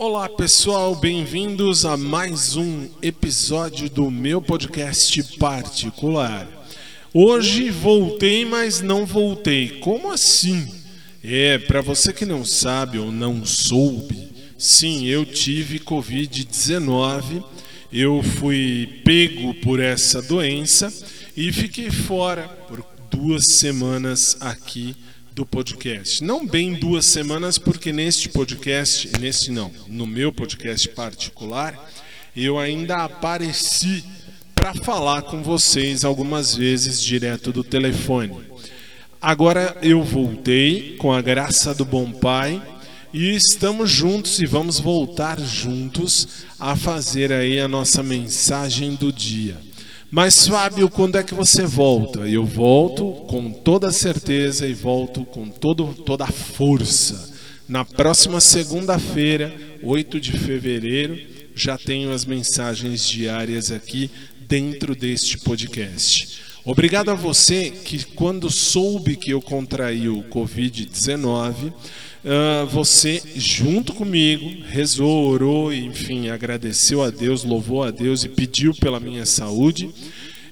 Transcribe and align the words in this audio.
Olá 0.00 0.28
pessoal, 0.28 0.94
bem-vindos 0.94 1.84
a 1.84 1.96
mais 1.96 2.54
um 2.54 2.88
episódio 3.02 3.90
do 3.90 4.08
meu 4.12 4.40
podcast 4.40 5.20
particular. 5.38 6.46
Hoje 7.12 7.68
voltei, 7.68 8.44
mas 8.44 8.80
não 8.80 9.04
voltei. 9.04 9.80
Como 9.80 10.12
assim? 10.12 10.72
É, 11.20 11.58
para 11.58 11.80
você 11.80 12.12
que 12.12 12.24
não 12.24 12.44
sabe 12.44 12.96
ou 12.96 13.10
não 13.10 13.44
soube, 13.44 14.28
sim, 14.56 15.04
eu 15.06 15.26
tive 15.26 15.80
Covid-19. 15.80 17.42
Eu 17.92 18.22
fui 18.22 19.02
pego 19.04 19.52
por 19.54 19.80
essa 19.80 20.22
doença 20.22 20.94
e 21.36 21.50
fiquei 21.50 21.90
fora 21.90 22.46
por 22.68 22.86
duas 23.10 23.46
semanas 23.46 24.36
aqui 24.38 24.94
do 25.38 25.46
podcast. 25.46 26.24
Não 26.24 26.44
bem 26.44 26.74
duas 26.74 27.06
semanas, 27.06 27.58
porque 27.58 27.92
neste 27.92 28.28
podcast, 28.28 29.08
neste 29.20 29.52
não, 29.52 29.70
no 29.86 30.04
meu 30.04 30.32
podcast 30.32 30.88
particular, 30.88 31.78
eu 32.36 32.58
ainda 32.58 33.04
apareci 33.04 34.04
para 34.52 34.74
falar 34.74 35.22
com 35.22 35.40
vocês 35.40 36.04
algumas 36.04 36.56
vezes 36.56 37.00
direto 37.00 37.52
do 37.52 37.62
telefone. 37.62 38.36
Agora 39.22 39.78
eu 39.80 40.02
voltei 40.02 40.96
com 40.96 41.12
a 41.12 41.22
graça 41.22 41.72
do 41.72 41.84
bom 41.84 42.10
Pai 42.10 42.60
e 43.14 43.36
estamos 43.36 43.88
juntos 43.88 44.40
e 44.40 44.46
vamos 44.46 44.80
voltar 44.80 45.38
juntos 45.38 46.46
a 46.58 46.74
fazer 46.74 47.32
aí 47.32 47.60
a 47.60 47.68
nossa 47.68 48.02
mensagem 48.02 48.96
do 48.96 49.12
dia. 49.12 49.67
Mas 50.10 50.48
Fábio, 50.48 50.88
quando 50.88 51.18
é 51.18 51.22
que 51.22 51.34
você 51.34 51.66
volta? 51.66 52.20
Eu 52.20 52.44
volto 52.44 53.12
com 53.26 53.52
toda 53.52 53.92
certeza 53.92 54.66
e 54.66 54.72
volto 54.72 55.22
com 55.26 55.50
todo, 55.50 55.92
toda 55.92 56.24
a 56.24 56.32
força. 56.32 57.34
Na 57.68 57.84
próxima 57.84 58.40
segunda-feira, 58.40 59.54
8 59.82 60.18
de 60.18 60.32
fevereiro, 60.32 61.18
já 61.54 61.76
tenho 61.76 62.10
as 62.10 62.24
mensagens 62.24 63.06
diárias 63.06 63.70
aqui 63.70 64.10
dentro 64.40 64.96
deste 64.96 65.36
podcast. 65.36 66.40
Obrigado 66.70 67.10
a 67.10 67.14
você 67.14 67.70
que, 67.70 68.04
quando 68.04 68.50
soube 68.50 69.16
que 69.16 69.30
eu 69.30 69.40
contraí 69.40 70.06
o 70.06 70.22
Covid-19, 70.24 71.72
uh, 71.72 72.66
você, 72.66 73.22
junto 73.36 73.94
comigo, 73.94 74.62
rezou, 74.68 75.30
orou, 75.30 75.72
enfim, 75.72 76.28
agradeceu 76.28 77.02
a 77.02 77.08
Deus, 77.08 77.42
louvou 77.42 77.84
a 77.84 77.90
Deus 77.90 78.22
e 78.22 78.28
pediu 78.28 78.74
pela 78.74 79.00
minha 79.00 79.24
saúde. 79.24 79.88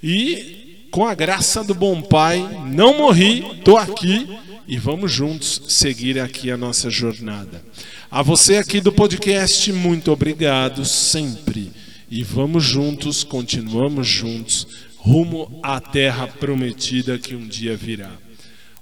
E, 0.00 0.86
com 0.88 1.04
a 1.04 1.16
graça 1.16 1.64
do 1.64 1.74
bom 1.74 2.00
Pai, 2.00 2.38
não 2.70 2.96
morri, 2.96 3.44
estou 3.58 3.76
aqui 3.76 4.28
e 4.68 4.78
vamos 4.78 5.10
juntos 5.10 5.62
seguir 5.66 6.20
aqui 6.20 6.48
a 6.48 6.56
nossa 6.56 6.88
jornada. 6.90 7.60
A 8.08 8.22
você 8.22 8.58
aqui 8.58 8.80
do 8.80 8.92
podcast, 8.92 9.72
muito 9.72 10.12
obrigado 10.12 10.84
sempre. 10.84 11.72
E 12.08 12.22
vamos 12.22 12.62
juntos, 12.62 13.24
continuamos 13.24 14.06
juntos, 14.06 14.68
rumo 15.04 15.60
à 15.62 15.78
terra 15.80 16.26
prometida 16.26 17.18
que 17.18 17.36
um 17.36 17.46
dia 17.46 17.76
virá. 17.76 18.10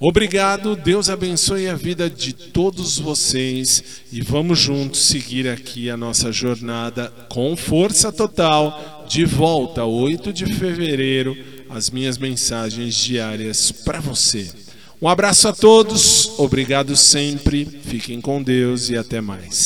Obrigado, 0.00 0.74
Deus 0.74 1.08
abençoe 1.08 1.68
a 1.68 1.74
vida 1.74 2.10
de 2.10 2.32
todos 2.32 2.98
vocês 2.98 4.02
e 4.12 4.20
vamos 4.20 4.58
juntos 4.58 5.06
seguir 5.06 5.48
aqui 5.48 5.88
a 5.88 5.96
nossa 5.96 6.32
jornada 6.32 7.12
com 7.28 7.56
força 7.56 8.10
total, 8.10 9.06
de 9.08 9.24
volta 9.24 9.84
8 9.84 10.32
de 10.32 10.46
fevereiro, 10.46 11.36
as 11.70 11.88
minhas 11.88 12.18
mensagens 12.18 12.96
diárias 12.96 13.70
para 13.70 14.00
você. 14.00 14.50
Um 15.00 15.08
abraço 15.08 15.46
a 15.46 15.52
todos, 15.52 16.36
obrigado 16.36 16.96
sempre, 16.96 17.64
fiquem 17.64 18.20
com 18.20 18.42
Deus 18.42 18.90
e 18.90 18.96
até 18.96 19.20
mais. 19.20 19.56